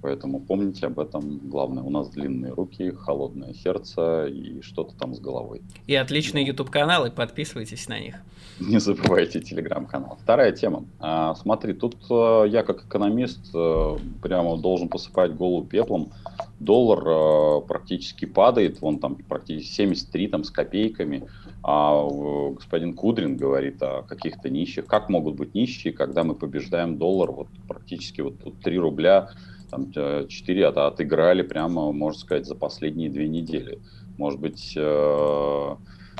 [0.01, 1.39] Поэтому помните об этом.
[1.49, 5.61] Главное, у нас длинные руки, холодное сердце и что-то там с головой.
[5.87, 8.15] И отличные YouTube-каналы, подписывайтесь на них.
[8.59, 10.17] Не забывайте телеграм-канал.
[10.21, 10.85] Вторая тема.
[10.99, 16.11] А, смотри, тут а, я как экономист а, прямо должен посыпать голову пеплом.
[16.59, 21.27] Доллар а, практически падает, вон там практически 73 там, с копейками.
[21.63, 22.07] А
[22.55, 24.85] господин Кудрин говорит о каких-то нищих.
[24.87, 27.31] Как могут быть нищие, когда мы побеждаем доллар?
[27.31, 29.29] Вот практически вот 3 рубля
[29.71, 29.91] там
[30.27, 33.79] 4 от, отыграли прямо, можно сказать, за последние две недели.
[34.17, 35.75] Может быть, э,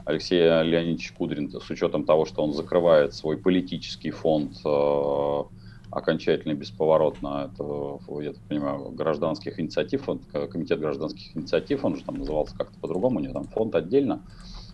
[0.06, 5.44] Алексей Леонидович Кудрин, с учетом того, что он закрывает свой политический фонд э,
[5.92, 12.56] окончательно бесповоротно, это, я так понимаю, гражданских инициатив, комитет гражданских инициатив, он же там назывался
[12.56, 14.24] как-то по-другому, у него там фонд отдельно.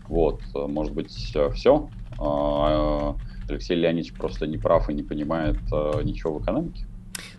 [0.07, 1.89] Вот, может быть, все.
[2.21, 3.13] Э,
[3.49, 5.57] Алексей Леонидович просто не прав и не понимает
[6.03, 6.85] ничего в экономике.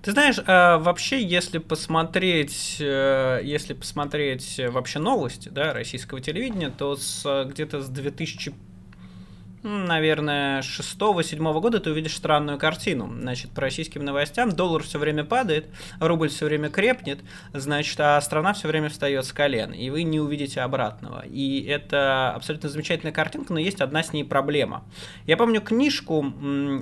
[0.02, 6.96] Ты знаешь, а, вообще, если посмотреть, э, если посмотреть вообще новости, да, российского телевидения, то
[6.96, 8.54] с где-то с 2000
[9.62, 13.12] наверное, 6-7 года ты увидишь странную картину.
[13.20, 15.66] Значит, по российским новостям доллар все время падает,
[16.00, 17.20] рубль все время крепнет,
[17.52, 21.24] значит, а страна все время встает с колен, и вы не увидите обратного.
[21.26, 24.84] И это абсолютно замечательная картинка, но есть одна с ней проблема.
[25.26, 26.24] Я помню книжку,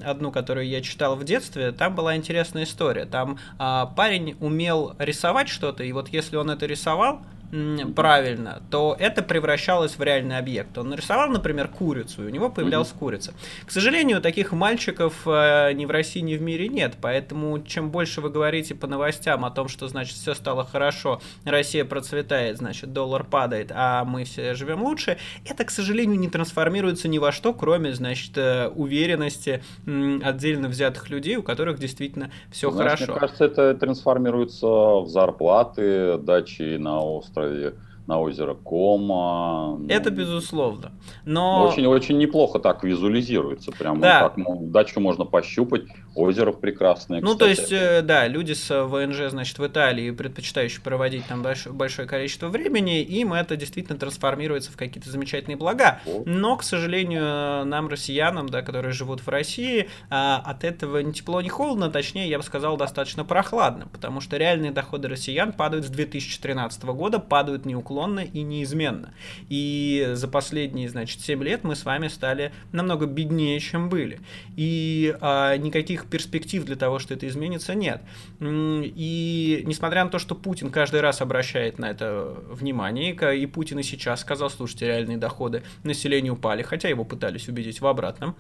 [0.04, 3.06] одну, которую я читал в детстве, там была интересная история.
[3.06, 7.22] Там а, парень умел рисовать что-то, и вот если он это рисовал,
[7.94, 10.76] правильно, то это превращалось в реальный объект.
[10.78, 12.98] Он нарисовал, например, курицу, и у него появлялась mm-hmm.
[12.98, 13.35] курица.
[13.64, 18.20] К сожалению, таких мальчиков э, ни в России, ни в мире нет, поэтому чем больше
[18.20, 23.24] вы говорите по новостям о том, что, значит, все стало хорошо, Россия процветает, значит, доллар
[23.24, 27.94] падает, а мы все живем лучше, это, к сожалению, не трансформируется ни во что, кроме,
[27.94, 33.12] значит, э, уверенности отдельно взятых людей, у которых действительно все Знаешь, хорошо.
[33.12, 37.75] Мне кажется, это трансформируется в зарплаты, дачи на остров острове
[38.07, 39.77] на озеро Кома.
[39.79, 40.92] Ну, это безусловно.
[41.25, 41.69] Но...
[41.69, 43.73] Очень-очень неплохо так визуализируется.
[43.73, 44.23] Прям да.
[44.23, 45.83] вот так, ну, дачу можно пощупать,
[46.14, 47.21] озеро прекрасное.
[47.21, 51.75] Ну, то есть, э, да, люди с ВНЖ, значит, в Италии, предпочитающие проводить там большое,
[51.75, 56.01] большое количество времени, им это действительно трансформируется в какие-то замечательные блага.
[56.05, 56.27] Вот.
[56.27, 61.40] Но, к сожалению, нам, россиянам, да, которые живут в России, а, от этого ни тепло,
[61.40, 65.88] ни холодно, точнее, я бы сказал, достаточно прохладно, потому что реальные доходы россиян падают с
[65.88, 69.14] 2013 года, падают неуклонно неуклонно и неизменно.
[69.48, 74.20] И за последние, значит, 7 лет мы с вами стали намного беднее, чем были.
[74.56, 78.02] И а, никаких перспектив для того, что это изменится, нет.
[78.40, 83.82] И несмотря на то, что Путин каждый раз обращает на это внимание, и Путин и
[83.82, 88.37] сейчас сказал, слушайте, реальные доходы населения упали, хотя его пытались убедить в обратном,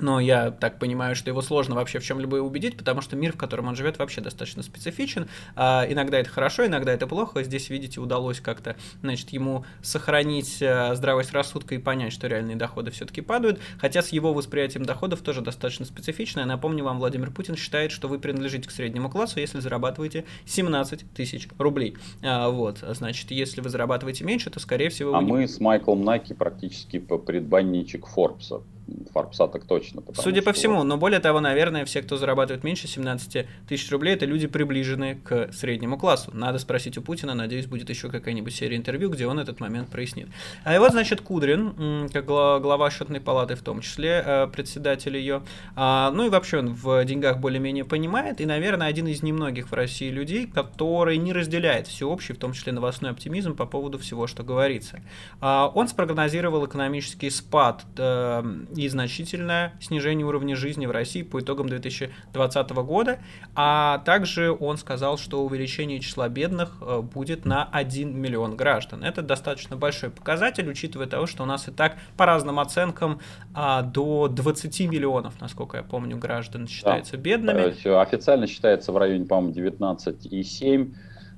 [0.00, 3.36] но я так понимаю, что его сложно вообще в чем-либо убедить, потому что мир, в
[3.36, 5.28] котором он живет, вообще достаточно специфичен.
[5.56, 7.42] А, иногда это хорошо, иногда это плохо.
[7.42, 12.90] Здесь, видите, удалось как-то, значит, ему сохранить а, здравость рассудка и понять, что реальные доходы
[12.90, 13.60] все-таки падают.
[13.78, 16.40] Хотя с его восприятием доходов тоже достаточно специфично.
[16.40, 21.12] Я напомню вам, Владимир Путин считает, что вы принадлежите к среднему классу, если зарабатываете 17
[21.14, 21.96] тысяч рублей.
[22.22, 25.14] А, вот, значит, если вы зарабатываете меньше, то, скорее всего...
[25.14, 28.62] А мы с Майклом Найки практически по предбанничек Форбса.
[29.12, 30.02] Фарпса так точно.
[30.14, 34.26] Судя по всему, но более того, наверное, все, кто зарабатывает меньше 17 тысяч рублей, это
[34.26, 36.30] люди, приближенные к среднему классу.
[36.34, 40.28] Надо спросить у Путина, надеюсь, будет еще какая-нибудь серия интервью, где он этот момент прояснит.
[40.64, 45.42] А и вот, значит, Кудрин, как глава счетной палаты в том числе, э, председатель ее,
[45.76, 49.74] а, ну и вообще он в деньгах более-менее понимает, и, наверное, один из немногих в
[49.74, 54.42] России людей, который не разделяет всеобщий, в том числе новостной оптимизм по поводу всего, что
[54.42, 55.00] говорится.
[55.40, 58.42] А, он спрогнозировал экономический спад э,
[58.76, 63.18] и значительное снижение уровня жизни в России по итогам 2020 года,
[63.54, 69.04] а также он сказал, что увеличение числа бедных э, будет на 1 миллион граждан.
[69.04, 73.20] Это достаточно большой показатель, учитывая того, что у нас и так по разным оценкам
[73.54, 77.18] а, до 20 миллионов, насколько я помню, граждан считаются да.
[77.18, 78.00] бедными.
[78.00, 80.94] Официально считается в районе, по-моему, 19,7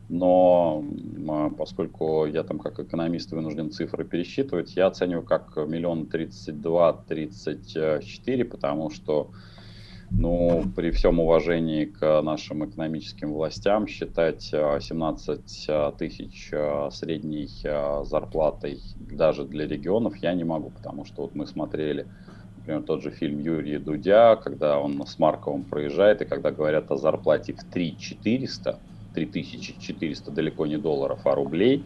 [0.09, 0.85] но
[1.59, 7.73] поскольку я там как экономист вынужден цифры пересчитывать, я оцениваю как миллион тридцать два, тридцать
[8.05, 9.31] четыре, потому что
[10.11, 16.51] ну, при всем уважении к нашим экономическим властям, считать 17 тысяч
[16.93, 17.49] средней
[18.05, 22.07] зарплатой даже для регионов я не могу, потому что вот мы смотрели,
[22.59, 26.97] например, тот же фильм Юрия Дудя, когда он с Марковым проезжает, и когда говорят о
[26.97, 28.79] зарплате в 3 400,
[29.17, 31.85] 3400 далеко не долларов, а рублей.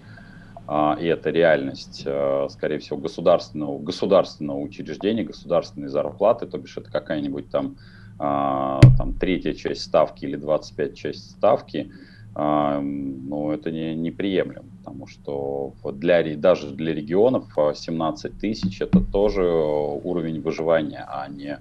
[0.66, 6.90] А, и это реальность, а, скорее всего, государственного, государственного учреждения, государственной зарплаты, то бишь это
[6.90, 7.76] какая-нибудь там,
[8.18, 11.90] а, там третья часть ставки или 25 часть ставки.
[12.32, 20.40] ну, это не, неприемлемо, потому что для, даже для регионов 17 тысяч это тоже уровень
[20.40, 21.58] выживания, а не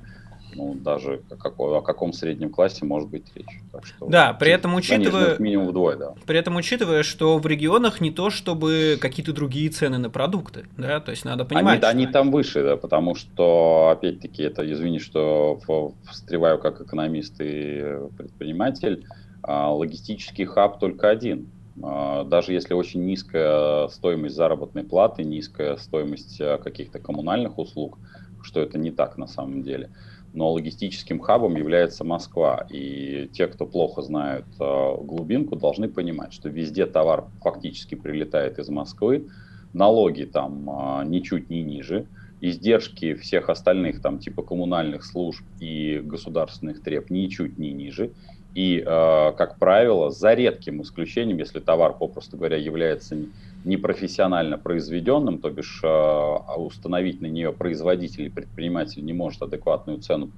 [0.56, 3.60] ну, даже о, каком, о каком среднем классе может быть речь.
[3.72, 5.38] Так что, да, при этом учитывая...
[5.40, 6.14] минимум вдвое, да.
[6.26, 11.00] При этом учитывая, что в регионах не то, чтобы какие-то другие цены на продукты, да,
[11.00, 11.74] то есть надо понимать...
[11.74, 11.90] Они, что...
[11.90, 15.60] они там выше, да, потому что, опять-таки, это, извини, что
[16.10, 19.06] встреваю как экономист и предприниматель,
[19.44, 21.50] а, логистический хаб только один.
[21.82, 27.98] А, даже если очень низкая стоимость заработной платы, низкая стоимость а, каких-то коммунальных услуг,
[28.42, 29.90] что это не так на самом деле–
[30.34, 32.66] но логистическим хабом является Москва.
[32.70, 38.70] И те, кто плохо знают э, глубинку, должны понимать, что везде товар фактически прилетает из
[38.70, 39.28] Москвы,
[39.74, 42.08] налоги там э, ничуть не ниже,
[42.42, 48.14] издержки всех остальных там типа коммунальных служб и государственных треб ничуть не ниже.
[48.56, 53.16] И, э, как правило, за редким исключением, если товар, попросту говоря, является
[53.64, 55.88] непрофессионально произведенным, то бишь э,
[56.58, 60.32] установить на нее производитель и предприниматель не может адекватную цену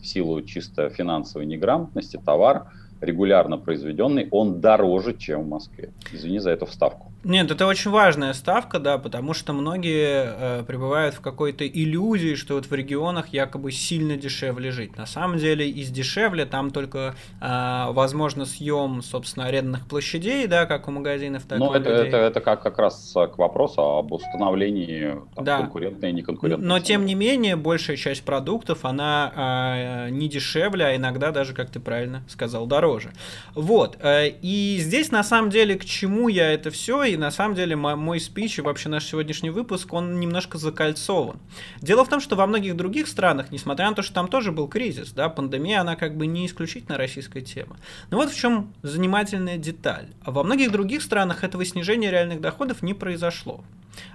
[0.00, 2.68] в силу чисто финансовой неграмотности, товар
[3.00, 5.92] регулярно произведенный, он дороже, чем в Москве.
[6.12, 7.07] Извини за эту вставку.
[7.28, 12.54] Нет, это очень важная ставка, да, потому что многие э, пребывают в какой-то иллюзии, что
[12.54, 14.96] вот в регионах якобы сильно дешевле жить.
[14.96, 20.88] На самом деле из дешевле там только, э, возможно, съем, собственно, арендных площадей, да, как
[20.88, 25.44] у магазинов, так Ну, это, это, это как, как раз к вопросу об установлении там,
[25.44, 25.58] да.
[25.58, 26.66] конкурентной и неконкурентной.
[26.66, 26.86] Но, цены.
[26.86, 31.78] тем не менее, большая часть продуктов, она э, не дешевле, а иногда даже, как ты
[31.78, 33.12] правильно сказал, дороже.
[33.54, 33.98] Вот.
[34.00, 37.76] Э, и здесь, на самом деле, к чему я это все и на самом деле
[37.76, 41.38] мой спич и вообще наш сегодняшний выпуск, он немножко закольцован.
[41.80, 44.68] Дело в том, что во многих других странах, несмотря на то, что там тоже был
[44.68, 47.76] кризис, да, пандемия, она как бы не исключительно российская тема.
[48.10, 50.06] Но вот в чем занимательная деталь.
[50.24, 53.64] Во многих других странах этого снижения реальных доходов не произошло.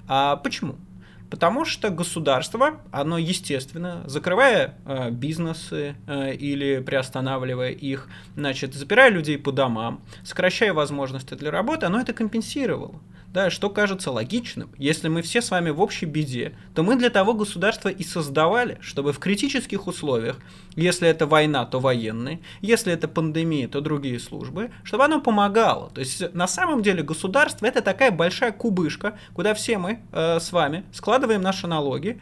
[0.07, 0.75] А почему?
[1.29, 9.37] Потому что государство, оно естественно, закрывая э, бизнесы э, или приостанавливая их, значит, запирая людей
[9.37, 13.01] по домам, сокращая возможности для работы, оно это компенсировало
[13.33, 14.69] да, что кажется логичным.
[14.77, 18.77] Если мы все с вами в общей беде, то мы для того государства и создавали,
[18.81, 20.37] чтобы в критических условиях,
[20.75, 25.89] если это война, то военные, если это пандемия, то другие службы, чтобы оно помогало.
[25.89, 30.51] То есть на самом деле государство это такая большая кубышка, куда все мы э, с
[30.51, 32.21] вами складываем наши налоги,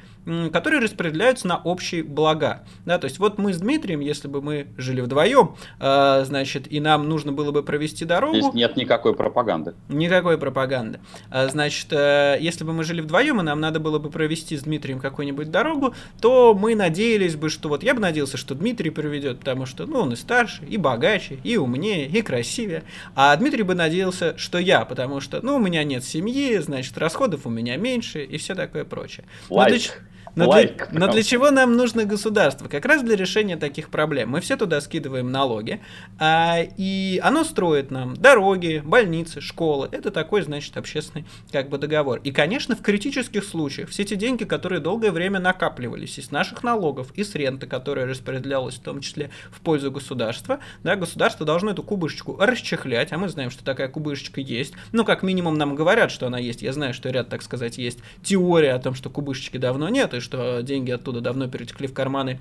[0.51, 2.63] которые распределяются на общие блага.
[2.85, 6.79] Да, то есть вот мы с Дмитрием, если бы мы жили вдвоем, э, значит, и
[6.79, 8.35] нам нужно было бы провести дорогу...
[8.35, 9.73] Здесь нет никакой пропаганды.
[9.89, 11.00] Никакой пропаганды.
[11.29, 14.63] А, значит, э, если бы мы жили вдвоем, и нам надо было бы провести с
[14.63, 19.39] Дмитрием какую-нибудь дорогу, то мы надеялись бы, что вот я бы надеялся, что Дмитрий проведет,
[19.39, 22.83] потому что, ну, он и старше, и богаче, и умнее, и красивее.
[23.15, 27.45] А Дмитрий бы надеялся, что я, потому что, ну, у меня нет семьи, значит, расходов
[27.45, 29.25] у меня меньше, и все такое прочее.
[29.49, 30.01] Лайк.
[30.35, 32.67] Но, для, но для чего нам нужно государство?
[32.67, 34.29] Как раз для решения таких проблем.
[34.29, 35.81] Мы все туда скидываем налоги,
[36.19, 39.89] а, и оно строит нам дороги, больницы, школы.
[39.91, 42.19] Это такой, значит, общественный как бы договор.
[42.23, 47.11] И, конечно, в критических случаях все эти деньги, которые долгое время накапливались из наших налогов,
[47.15, 52.37] из ренты, которая распределялась в том числе в пользу государства, да, государство должно эту кубышечку
[52.39, 54.73] расчехлять, а мы знаем, что такая кубышечка есть.
[54.91, 56.61] Ну, как минимум нам говорят, что она есть.
[56.61, 60.20] Я знаю, что ряд, так сказать, есть теория о том, что кубышечки давно нет, и
[60.21, 62.39] что деньги оттуда давно перетекли в карманы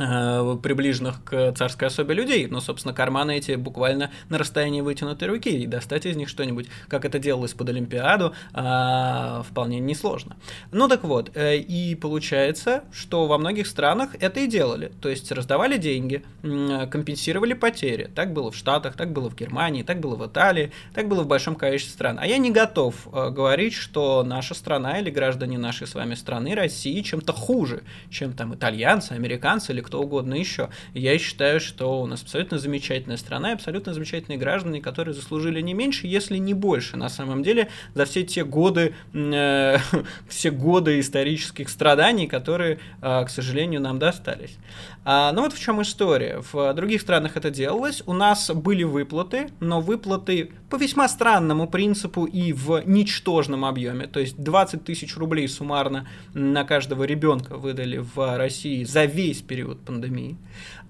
[0.00, 5.66] приближенных к царской особе людей, но, собственно, карманы эти буквально на расстоянии вытянутой руки, и
[5.66, 10.36] достать из них что-нибудь, как это делалось под Олимпиаду, а, вполне несложно.
[10.72, 15.30] Ну так вот, э, и получается, что во многих странах это и делали, то есть
[15.32, 18.10] раздавали деньги, компенсировали потери.
[18.14, 21.26] Так было в Штатах, так было в Германии, так было в Италии, так было в
[21.26, 22.18] большом количестве стран.
[22.20, 26.54] А я не готов э, говорить, что наша страна или граждане нашей с вами страны,
[26.54, 30.68] России, чем-то хуже, чем там итальянцы, американцы или кто угодно еще.
[30.94, 35.74] Я считаю, что у нас абсолютно замечательная страна и абсолютно замечательные граждане, которые заслужили не
[35.74, 39.78] меньше, если не больше, на самом деле, за все те годы, э,
[40.28, 44.56] все годы исторических страданий, которые, э, к сожалению, нам достались.
[45.04, 46.42] А, ну вот в чем история.
[46.52, 48.02] В других странах это делалось.
[48.06, 54.06] У нас были выплаты, но выплаты по весьма странному принципу и в ничтожном объеме.
[54.06, 59.69] То есть 20 тысяч рублей суммарно на каждого ребенка выдали в России за весь период
[59.70, 60.36] период пандемии.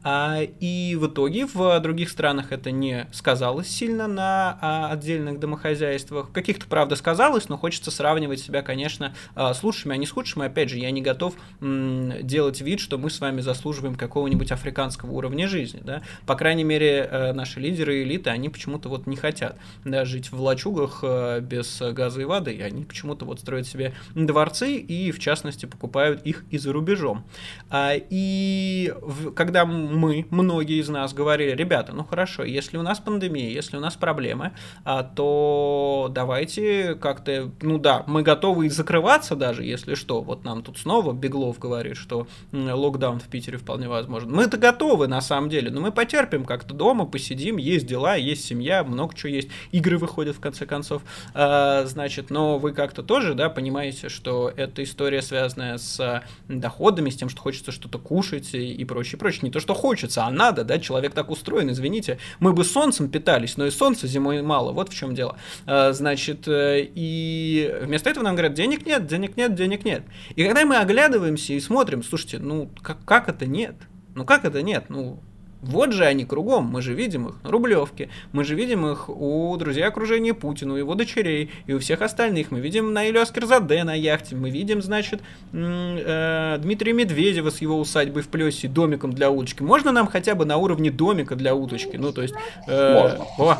[0.03, 6.29] А, и в итоге в других странах это не сказалось сильно на а, отдельных домохозяйствах.
[6.29, 10.11] В каких-то, правда, сказалось, но хочется сравнивать себя, конечно, а, с лучшими, а не с
[10.11, 10.47] худшими.
[10.47, 15.49] Опять же, я не готов делать вид, что мы с вами заслуживаем какого-нибудь африканского уровня
[15.49, 15.81] жизни.
[15.85, 16.03] Да?
[16.27, 20.33] По крайней мере, э, наши лидеры и элиты, они почему-то вот не хотят да, жить
[20.33, 22.55] в лачугах э, без газа и воды.
[22.55, 27.25] И они почему-то вот строят себе дворцы и, в частности, покупают их и за рубежом.
[27.73, 28.95] И
[29.35, 33.81] когда мы, многие из нас, говорили, ребята, ну хорошо, если у нас пандемия, если у
[33.81, 34.53] нас проблемы,
[34.85, 40.21] а, то давайте как-то, ну да, мы готовы и закрываться даже, если что.
[40.21, 44.31] Вот нам тут снова Беглов говорит, что локдаун в Питере вполне возможен.
[44.31, 48.85] Мы-то готовы на самом деле, но мы потерпим как-то дома, посидим, есть дела, есть семья,
[48.85, 51.03] много чего есть, игры выходят в конце концов.
[51.35, 57.17] А, значит, но вы как-то тоже, да, понимаете, что эта история связанная с доходами, с
[57.17, 59.41] тем, что хочется что-то кушать и прочее, прочее.
[59.43, 62.19] Не то, что хочется, а надо, да, человек так устроен, извините.
[62.39, 65.37] Мы бы солнцем питались, но и солнца зимой мало, вот в чем дело.
[65.67, 70.03] А, значит, э, и вместо этого нам говорят, денег нет, денег нет, денег нет.
[70.37, 73.77] И когда мы оглядываемся и смотрим, слушайте, ну как, как это нет?
[74.15, 74.85] Ну как это нет?
[74.89, 75.21] Ну
[75.63, 79.55] вот же они кругом, мы же видим их на Рублевке, мы же видим их у
[79.59, 82.51] друзей окружения Путина, у его дочерей и у всех остальных.
[82.51, 85.21] Мы видим Наилю Аскерзаде на яхте, мы видим, значит,
[85.53, 89.63] э, Дмитрия Медведева с его усадьбой в Плесе, домиком для уточки.
[89.63, 91.97] Можно нам хотя бы на уровне домика для уточки?
[91.97, 92.35] Ну, то есть,
[92.67, 93.59] э, о,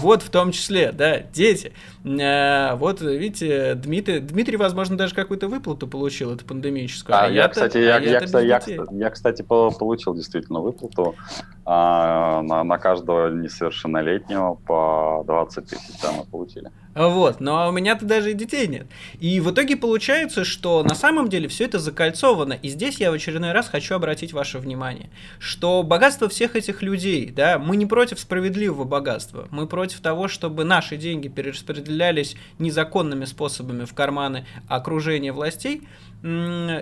[0.00, 1.72] вот в том числе, да, дети.
[2.06, 7.16] Э, вот, видите, Дмитрий, Дмитрий, возможно, даже какую-то выплату получил, это пандемическую.
[7.16, 8.60] А, а я, кстати, я, а я, я, я,
[8.92, 11.16] я, кстати, получил действительно выплату
[11.68, 16.70] а, на, на каждого несовершеннолетнего по 20 тысяч да, мы получили.
[16.94, 18.86] Вот, но у меня-то даже и детей нет.
[19.18, 22.52] И в итоге получается, что на самом деле все это закольцовано.
[22.52, 25.10] И здесь я в очередной раз хочу обратить ваше внимание,
[25.40, 30.62] что богатство всех этих людей, да, мы не против справедливого богатства, мы против того, чтобы
[30.62, 35.82] наши деньги перераспределялись незаконными способами в карманы окружения властей,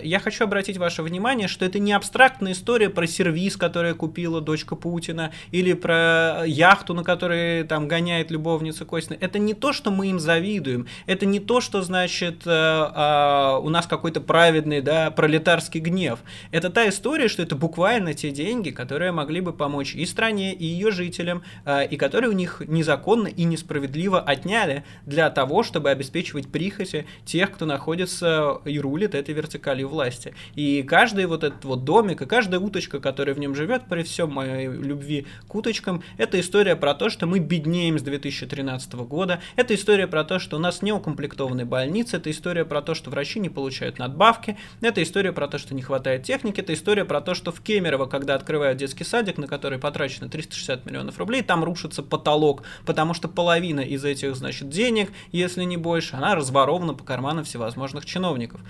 [0.03, 4.75] я хочу обратить ваше внимание, что это не абстрактная история про сервис, который купила дочка
[4.75, 9.19] Путина, или про яхту, на которой там гоняет любовница Костина.
[9.21, 13.69] Это не то, что мы им завидуем, это не то, что значит э, э, у
[13.69, 16.21] нас какой-то праведный, да, пролетарский гнев.
[16.51, 20.65] Это та история, что это буквально те деньги, которые могли бы помочь и стране, и
[20.65, 26.51] ее жителям, э, и которые у них незаконно и несправедливо отняли для того, чтобы обеспечивать
[26.51, 30.35] прихоти тех, кто находится и рулит этой вертикалью власти.
[30.55, 34.33] И каждый вот этот вот домик, и каждая уточка, которая в нем живет, при всем
[34.33, 39.75] моей любви к уточкам, это история про то, что мы беднеем с 2013 года, это
[39.75, 43.49] история про то, что у нас неукомплектованные больницы, это история про то, что врачи не
[43.49, 47.53] получают надбавки, это история про то, что не хватает техники, это история про то, что
[47.53, 52.63] в Кемерово, когда открывают детский садик, на который потрачено 360 миллионов рублей, там рушится потолок,
[52.87, 58.05] потому что половина из этих, значит, денег, если не больше, она разворована по карманам всевозможных
[58.07, 58.61] чиновников.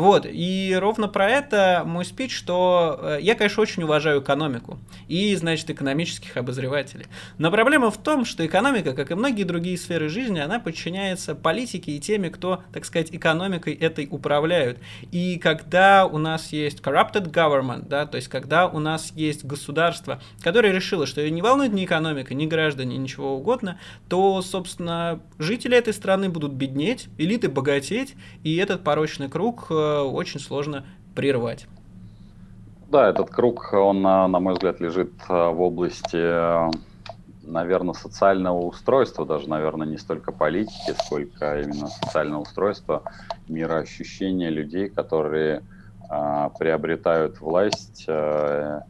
[0.00, 4.78] Вот, и ровно про это мой спич, что э, я, конечно, очень уважаю экономику
[5.08, 7.04] и, значит, экономических обозревателей.
[7.36, 11.92] Но проблема в том, что экономика, как и многие другие сферы жизни, она подчиняется политике
[11.92, 14.78] и теме, кто, так сказать, экономикой этой управляют.
[15.12, 20.22] И когда у нас есть corrupted government, да, то есть когда у нас есть государство,
[20.40, 23.78] которое решило, что ее не волнует ни экономика, ни граждане, ничего угодно,
[24.08, 30.40] то, собственно, жители этой страны будут беднеть, элиты богатеть, и этот порочный круг э, очень
[30.40, 30.84] сложно
[31.14, 31.66] прервать.
[32.88, 36.70] Да, этот круг, он, на мой взгляд, лежит э, в области,
[37.46, 43.02] наверное, социального устройства, даже, наверное, не столько политики, сколько именно социального устройства,
[43.48, 45.62] мироощущения людей, которые
[46.10, 48.80] э, приобретают власть, э,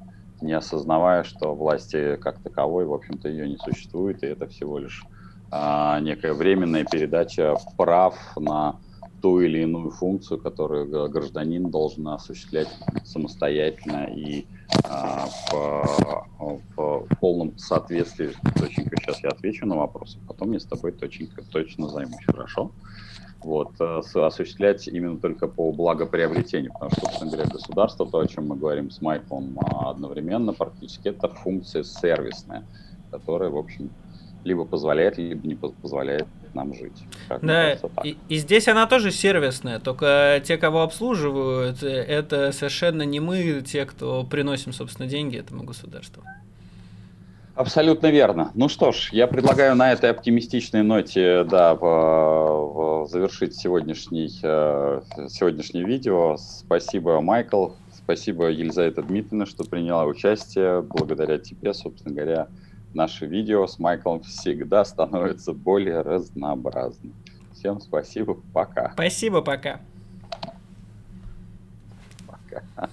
[0.40, 5.04] не осознавая, что власти как таковой, в общем-то, ее не существует, и это всего лишь
[5.52, 8.76] э, некая временная передача прав на
[9.20, 12.68] ту или иную функцию, которую гражданин должен осуществлять
[13.04, 14.46] самостоятельно и
[14.84, 18.30] а, в, в полном соответствии.
[18.58, 22.70] Точненько сейчас я отвечу на вопросы, потом я с тобой точненько точно займусь, хорошо?
[23.42, 28.48] Вот, э, осуществлять именно только по благоприобретению, потому что, собственно говоря, государство, то, о чем
[28.48, 32.64] мы говорим с Майклом а, одновременно, практически это функция сервисная,
[33.10, 33.90] которая, в общем,
[34.44, 37.04] либо позволяет, либо не позволяет нам жить.
[37.28, 37.72] Как да,
[38.04, 43.84] и, и здесь она тоже сервисная, только те, кого обслуживают, это совершенно не мы, те,
[43.84, 46.22] кто приносим, собственно, деньги этому государству.
[47.60, 48.52] Абсолютно верно.
[48.54, 55.02] Ну что ж, я предлагаю на этой оптимистичной ноте да, в, в завершить сегодняшний, э,
[55.28, 56.36] сегодняшнее видео.
[56.38, 57.70] Спасибо, Майкл.
[57.92, 60.80] Спасибо, Елизавета Дмитриевна, что приняла участие.
[60.80, 62.48] Благодаря тебе, собственно говоря,
[62.94, 67.12] наши видео с Майклом всегда становятся более разнообразны.
[67.52, 68.92] Всем спасибо, пока.
[68.92, 69.80] Спасибо, пока.
[72.26, 72.88] Пока.